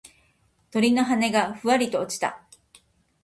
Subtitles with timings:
[0.71, 2.41] 鳥の羽がふわりと落ちた。